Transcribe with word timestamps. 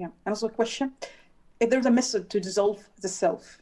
Yeah. 0.00 0.06
And 0.24 0.32
also 0.32 0.46
a 0.46 0.50
question: 0.50 0.94
If 1.60 1.68
there's 1.68 1.84
a 1.84 1.90
method 1.90 2.30
to 2.30 2.40
dissolve 2.40 2.88
the 3.02 3.08
self, 3.08 3.58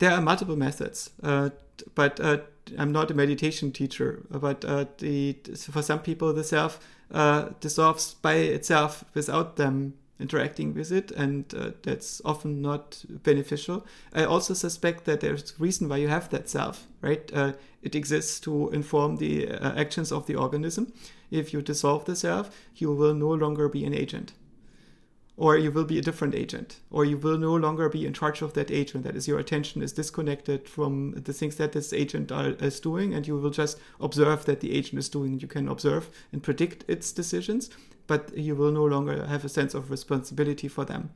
there 0.00 0.10
are 0.10 0.20
multiple 0.20 0.56
methods, 0.56 1.10
uh, 1.22 1.50
but 1.94 2.18
uh, 2.18 2.38
I'm 2.76 2.90
not 2.90 3.12
a 3.12 3.14
meditation 3.14 3.70
teacher. 3.70 4.26
But 4.28 4.64
uh, 4.64 4.86
the 4.98 5.34
for 5.70 5.80
some 5.80 6.00
people, 6.00 6.32
the 6.32 6.42
self 6.42 6.80
uh, 7.12 7.50
dissolves 7.60 8.14
by 8.14 8.34
itself 8.34 9.04
without 9.14 9.54
them 9.54 9.94
interacting 10.20 10.74
with 10.74 10.92
it, 10.92 11.10
and 11.10 11.52
uh, 11.54 11.70
that's 11.82 12.22
often 12.24 12.62
not 12.62 13.04
beneficial. 13.08 13.86
I 14.12 14.24
also 14.24 14.54
suspect 14.54 15.04
that 15.04 15.20
there's 15.20 15.52
a 15.52 15.62
reason 15.62 15.88
why 15.88 15.96
you 15.96 16.08
have 16.08 16.30
that 16.30 16.48
self, 16.48 16.86
right? 17.00 17.30
Uh, 17.34 17.52
it 17.82 17.94
exists 17.94 18.40
to 18.40 18.70
inform 18.70 19.16
the 19.16 19.50
actions 19.50 20.12
of 20.12 20.26
the 20.26 20.36
organism. 20.36 20.92
If 21.30 21.52
you 21.52 21.60
dissolve 21.62 22.04
the 22.04 22.16
self, 22.16 22.50
you 22.76 22.92
will 22.94 23.14
no 23.14 23.30
longer 23.30 23.68
be 23.68 23.84
an 23.84 23.94
agent 23.94 24.32
or 25.36 25.56
you 25.56 25.72
will 25.72 25.84
be 25.84 25.98
a 25.98 26.02
different 26.02 26.34
agent, 26.34 26.78
or 26.90 27.04
you 27.04 27.18
will 27.18 27.36
no 27.36 27.54
longer 27.56 27.88
be 27.88 28.06
in 28.06 28.12
charge 28.12 28.40
of 28.40 28.54
that 28.54 28.70
agent. 28.70 29.02
That 29.02 29.16
is, 29.16 29.26
your 29.26 29.40
attention 29.40 29.82
is 29.82 29.92
disconnected 29.92 30.68
from 30.68 31.12
the 31.12 31.32
things 31.32 31.56
that 31.56 31.72
this 31.72 31.92
agent 31.92 32.30
are, 32.30 32.50
is 32.50 32.78
doing, 32.78 33.12
and 33.12 33.26
you 33.26 33.36
will 33.36 33.50
just 33.50 33.78
observe 34.00 34.44
that 34.44 34.60
the 34.60 34.72
agent 34.72 34.98
is 34.98 35.08
doing. 35.08 35.40
You 35.40 35.48
can 35.48 35.68
observe 35.68 36.08
and 36.32 36.42
predict 36.42 36.84
its 36.86 37.10
decisions, 37.10 37.68
but 38.06 38.36
you 38.36 38.54
will 38.54 38.70
no 38.70 38.84
longer 38.84 39.26
have 39.26 39.44
a 39.44 39.48
sense 39.48 39.74
of 39.74 39.90
responsibility 39.90 40.68
for 40.68 40.84
them. 40.84 41.10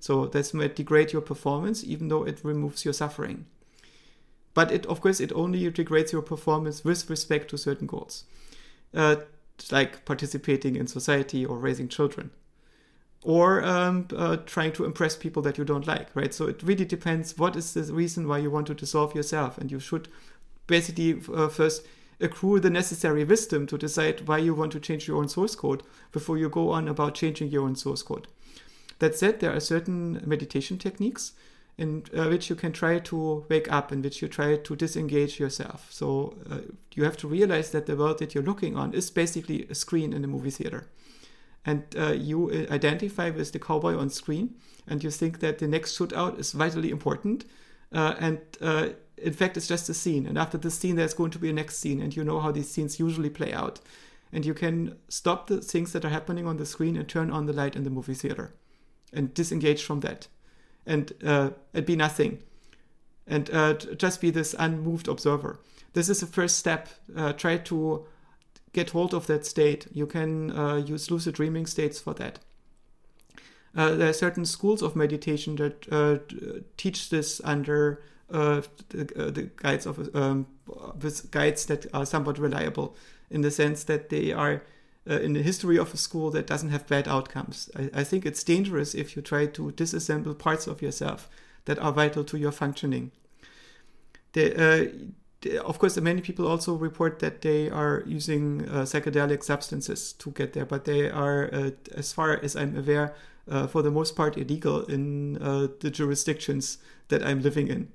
So 0.00 0.26
this 0.26 0.52
might 0.52 0.74
degrade 0.74 1.12
your 1.12 1.22
performance, 1.22 1.84
even 1.84 2.08
though 2.08 2.24
it 2.24 2.40
removes 2.42 2.84
your 2.84 2.94
suffering. 2.94 3.46
But 4.52 4.72
it, 4.72 4.84
of 4.86 5.00
course, 5.00 5.20
it 5.20 5.30
only 5.32 5.70
degrades 5.70 6.10
your 6.10 6.22
performance 6.22 6.82
with 6.82 7.08
respect 7.08 7.50
to 7.50 7.58
certain 7.58 7.86
goals, 7.86 8.24
uh, 8.92 9.16
like 9.70 10.04
participating 10.04 10.74
in 10.74 10.88
society 10.88 11.44
or 11.46 11.56
raising 11.56 11.86
children 11.86 12.32
or 13.22 13.62
um, 13.64 14.08
uh, 14.16 14.36
trying 14.46 14.72
to 14.72 14.84
impress 14.84 15.14
people 15.14 15.42
that 15.42 15.58
you 15.58 15.64
don't 15.64 15.86
like, 15.86 16.08
right? 16.14 16.32
So 16.32 16.46
it 16.46 16.62
really 16.62 16.86
depends 16.86 17.36
what 17.36 17.54
is 17.54 17.74
the 17.74 17.82
reason 17.92 18.26
why 18.26 18.38
you 18.38 18.50
want 18.50 18.66
to 18.68 18.74
dissolve 18.74 19.14
yourself. 19.14 19.58
And 19.58 19.70
you 19.70 19.78
should 19.78 20.08
basically 20.66 21.20
uh, 21.34 21.48
first 21.48 21.86
accrue 22.20 22.60
the 22.60 22.70
necessary 22.70 23.24
wisdom 23.24 23.66
to 23.66 23.78
decide 23.78 24.26
why 24.26 24.38
you 24.38 24.54
want 24.54 24.72
to 24.72 24.80
change 24.80 25.06
your 25.06 25.18
own 25.18 25.28
source 25.28 25.54
code 25.54 25.82
before 26.12 26.38
you 26.38 26.48
go 26.48 26.70
on 26.70 26.88
about 26.88 27.14
changing 27.14 27.48
your 27.48 27.64
own 27.64 27.76
source 27.76 28.02
code. 28.02 28.26
That 29.00 29.14
said, 29.14 29.40
there 29.40 29.54
are 29.54 29.60
certain 29.60 30.22
meditation 30.26 30.78
techniques 30.78 31.32
in 31.78 32.04
uh, 32.14 32.24
which 32.24 32.50
you 32.50 32.56
can 32.56 32.72
try 32.72 32.98
to 32.98 33.46
wake 33.48 33.70
up, 33.72 33.90
in 33.90 34.02
which 34.02 34.20
you 34.20 34.28
try 34.28 34.56
to 34.56 34.76
disengage 34.76 35.40
yourself. 35.40 35.88
So 35.90 36.36
uh, 36.50 36.58
you 36.94 37.04
have 37.04 37.16
to 37.18 37.28
realize 37.28 37.70
that 37.70 37.86
the 37.86 37.96
world 37.96 38.18
that 38.18 38.34
you're 38.34 38.44
looking 38.44 38.76
on 38.76 38.92
is 38.92 39.10
basically 39.10 39.66
a 39.70 39.74
screen 39.74 40.12
in 40.12 40.22
a 40.22 40.26
movie 40.26 40.50
theater 40.50 40.88
and 41.64 41.84
uh, 41.98 42.12
you 42.12 42.50
uh, 42.50 42.72
identify 42.72 43.30
with 43.30 43.52
the 43.52 43.58
cowboy 43.58 43.96
on 43.96 44.10
screen 44.10 44.54
and 44.86 45.04
you 45.04 45.10
think 45.10 45.40
that 45.40 45.58
the 45.58 45.68
next 45.68 45.98
shootout 45.98 46.38
is 46.38 46.52
vitally 46.52 46.90
important 46.90 47.44
uh, 47.92 48.14
and 48.18 48.40
uh, 48.60 48.88
in 49.18 49.32
fact 49.32 49.56
it's 49.56 49.66
just 49.66 49.88
a 49.88 49.94
scene. 49.94 50.26
And 50.26 50.38
after 50.38 50.56
the 50.56 50.70
scene 50.70 50.96
there's 50.96 51.14
going 51.14 51.30
to 51.32 51.38
be 51.38 51.50
a 51.50 51.52
next 51.52 51.78
scene 51.78 52.00
and 52.00 52.14
you 52.14 52.24
know 52.24 52.40
how 52.40 52.50
these 52.50 52.70
scenes 52.70 52.98
usually 52.98 53.30
play 53.30 53.52
out. 53.52 53.80
And 54.32 54.46
you 54.46 54.54
can 54.54 54.96
stop 55.08 55.48
the 55.48 55.60
things 55.60 55.92
that 55.92 56.04
are 56.04 56.10
happening 56.10 56.46
on 56.46 56.56
the 56.56 56.66
screen 56.66 56.96
and 56.96 57.08
turn 57.08 57.30
on 57.30 57.46
the 57.46 57.52
light 57.52 57.74
in 57.74 57.82
the 57.82 57.90
movie 57.90 58.14
theater 58.14 58.54
and 59.12 59.34
disengage 59.34 59.82
from 59.82 60.00
that. 60.00 60.28
And 60.86 61.12
uh, 61.24 61.50
it 61.74 61.84
be 61.84 61.96
nothing. 61.96 62.42
And 63.26 63.50
uh, 63.50 63.74
just 63.74 64.20
be 64.20 64.30
this 64.30 64.54
unmoved 64.58 65.08
observer. 65.08 65.60
This 65.92 66.08
is 66.08 66.20
the 66.20 66.26
first 66.26 66.58
step 66.58 66.88
try 67.36 67.58
to 67.58 68.06
get 68.72 68.90
hold 68.90 69.14
of 69.14 69.26
that 69.26 69.46
state. 69.46 69.86
You 69.92 70.06
can 70.06 70.56
uh, 70.56 70.76
use 70.76 71.10
lucid 71.10 71.34
dreaming 71.34 71.66
states 71.66 72.00
for 72.00 72.14
that. 72.14 72.38
Uh, 73.76 73.94
there 73.94 74.08
are 74.08 74.14
certain 74.14 74.44
schools 74.44 74.82
of 74.82 74.96
meditation 74.96 75.56
that 75.56 75.86
uh, 75.92 76.18
teach 76.76 77.10
this 77.10 77.40
under 77.44 78.02
uh, 78.30 78.62
the, 78.90 79.02
uh, 79.16 79.30
the, 79.30 79.50
guides 79.56 79.86
of 79.86 80.14
um, 80.14 80.46
with 81.00 81.30
guides 81.30 81.66
that 81.66 81.86
are 81.94 82.06
somewhat 82.06 82.38
reliable 82.38 82.96
in 83.28 83.42
the 83.42 83.50
sense 83.50 83.84
that 83.84 84.08
they 84.08 84.32
are 84.32 84.62
uh, 85.08 85.20
in 85.20 85.32
the 85.32 85.42
history 85.42 85.78
of 85.78 85.94
a 85.94 85.96
school 85.96 86.30
that 86.30 86.46
doesn't 86.46 86.70
have 86.70 86.86
bad 86.86 87.08
outcomes. 87.08 87.70
I, 87.76 87.90
I, 87.94 88.04
think 88.04 88.26
it's 88.26 88.44
dangerous 88.44 88.94
if 88.94 89.16
you 89.16 89.22
try 89.22 89.46
to 89.46 89.72
disassemble 89.72 90.38
parts 90.38 90.66
of 90.66 90.82
yourself 90.82 91.28
that 91.64 91.78
are 91.78 91.92
vital 91.92 92.24
to 92.24 92.38
your 92.38 92.52
functioning. 92.52 93.12
The, 94.32 95.12
of 95.64 95.78
course, 95.78 95.96
many 96.00 96.20
people 96.20 96.46
also 96.46 96.74
report 96.74 97.18
that 97.20 97.40
they 97.40 97.70
are 97.70 98.02
using 98.06 98.68
uh, 98.68 98.82
psychedelic 98.82 99.42
substances 99.42 100.12
to 100.14 100.30
get 100.32 100.52
there, 100.52 100.66
but 100.66 100.84
they 100.84 101.10
are, 101.10 101.48
uh, 101.52 101.70
as 101.94 102.12
far 102.12 102.38
as 102.42 102.56
I'm 102.56 102.76
aware, 102.76 103.14
uh, 103.50 103.66
for 103.66 103.82
the 103.82 103.90
most 103.90 104.16
part 104.16 104.36
illegal 104.36 104.84
in 104.84 105.42
uh, 105.42 105.68
the 105.80 105.90
jurisdictions 105.90 106.78
that 107.08 107.24
I'm 107.24 107.42
living 107.42 107.68
in. 107.68 107.88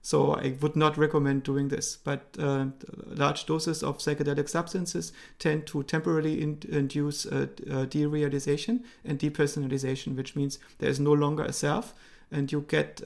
So 0.00 0.34
I 0.34 0.56
would 0.60 0.74
not 0.74 0.96
recommend 0.96 1.44
doing 1.44 1.68
this. 1.68 1.96
But 1.96 2.36
uh, 2.38 2.66
large 3.06 3.46
doses 3.46 3.82
of 3.82 3.98
psychedelic 3.98 4.48
substances 4.48 5.12
tend 5.38 5.66
to 5.68 5.82
temporarily 5.84 6.40
in- 6.40 6.62
induce 6.68 7.26
uh, 7.26 7.46
derealization 7.66 8.82
and 9.04 9.18
depersonalization, 9.18 10.16
which 10.16 10.34
means 10.34 10.58
there 10.78 10.90
is 10.90 10.98
no 10.98 11.12
longer 11.12 11.44
a 11.44 11.52
self, 11.52 11.94
and 12.32 12.50
you 12.50 12.64
get 12.68 13.02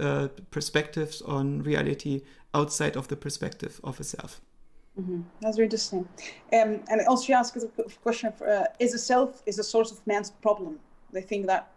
perspectives 0.50 1.22
on 1.22 1.62
reality 1.62 2.22
outside 2.54 2.96
of 2.96 3.08
the 3.08 3.16
perspective 3.16 3.80
of 3.84 4.00
a 4.00 4.04
self. 4.04 4.40
Mm-hmm. 4.98 5.20
That's 5.40 5.56
very 5.56 5.66
interesting. 5.66 6.08
Um, 6.52 6.80
and 6.88 7.06
also, 7.06 7.24
she 7.26 7.32
asks 7.34 7.62
a 7.62 7.68
question: 8.02 8.32
for, 8.32 8.48
uh, 8.48 8.64
Is 8.78 8.94
a 8.94 8.98
self 8.98 9.42
is 9.44 9.56
the 9.56 9.64
source 9.64 9.92
of 9.92 10.06
man's 10.06 10.30
problem? 10.30 10.78
They 11.12 11.20
think 11.20 11.46
that. 11.46 11.70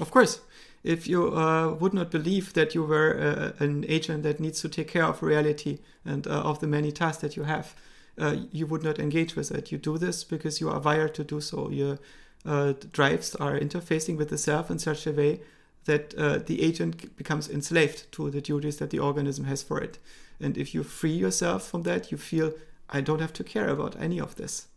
Of 0.00 0.10
course, 0.10 0.40
if 0.82 1.06
you 1.06 1.36
uh, 1.36 1.74
would 1.74 1.94
not 1.94 2.10
believe 2.10 2.54
that 2.54 2.74
you 2.74 2.82
were 2.82 3.16
uh, 3.18 3.64
an 3.64 3.84
agent 3.88 4.22
that 4.24 4.40
needs 4.40 4.60
to 4.62 4.68
take 4.68 4.88
care 4.88 5.04
of 5.04 5.22
reality 5.22 5.78
and 6.04 6.26
uh, 6.26 6.50
of 6.50 6.60
the 6.60 6.66
many 6.66 6.92
tasks 6.92 7.22
that 7.22 7.36
you 7.36 7.44
have, 7.44 7.74
uh, 8.18 8.36
you 8.52 8.66
would 8.66 8.82
not 8.82 8.98
engage 8.98 9.36
with 9.36 9.50
it. 9.50 9.70
You 9.70 9.78
do 9.78 9.98
this 9.98 10.24
because 10.24 10.60
you 10.60 10.68
are 10.68 10.80
wired 10.80 11.14
to 11.14 11.24
do 11.24 11.40
so. 11.40 11.70
Your 11.70 11.98
uh, 12.44 12.74
drives 12.92 13.34
are 13.36 13.58
interfacing 13.58 14.16
with 14.16 14.30
the 14.30 14.38
self 14.38 14.70
in 14.70 14.78
such 14.78 15.06
a 15.06 15.12
way 15.12 15.40
that 15.84 16.14
uh, 16.16 16.38
the 16.38 16.62
agent 16.62 17.16
becomes 17.16 17.48
enslaved 17.48 18.10
to 18.12 18.30
the 18.30 18.40
duties 18.40 18.76
that 18.76 18.90
the 18.90 18.98
organism 18.98 19.44
has 19.44 19.62
for 19.62 19.80
it. 19.80 19.98
And 20.40 20.56
if 20.56 20.74
you 20.74 20.82
free 20.82 21.12
yourself 21.12 21.68
from 21.68 21.82
that, 21.82 22.12
you 22.12 22.18
feel, 22.18 22.52
I 22.90 23.00
don't 23.00 23.20
have 23.20 23.32
to 23.34 23.44
care 23.44 23.68
about 23.68 23.96
any 23.98 24.20
of 24.20 24.36
this. 24.36 24.68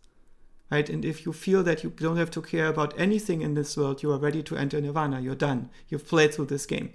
Right? 0.70 0.88
And 0.88 1.04
if 1.04 1.26
you 1.26 1.34
feel 1.34 1.62
that 1.64 1.84
you 1.84 1.90
don't 1.90 2.16
have 2.16 2.30
to 2.30 2.40
care 2.40 2.68
about 2.68 2.98
anything 2.98 3.42
in 3.42 3.54
this 3.54 3.76
world, 3.76 4.02
you 4.02 4.10
are 4.10 4.18
ready 4.18 4.42
to 4.44 4.56
enter 4.56 4.80
nirvana. 4.80 5.20
You're 5.20 5.34
done. 5.34 5.68
You've 5.88 6.08
played 6.08 6.32
through 6.32 6.46
this 6.46 6.64
game. 6.64 6.94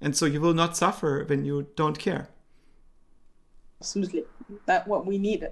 And 0.00 0.16
so 0.16 0.26
you 0.26 0.40
will 0.40 0.52
not 0.52 0.76
suffer 0.76 1.24
when 1.26 1.44
you 1.44 1.68
don't 1.76 1.98
care. 1.98 2.28
Absolutely. 3.80 4.24
That's 4.66 4.86
what 4.86 5.06
we 5.06 5.16
need. 5.16 5.48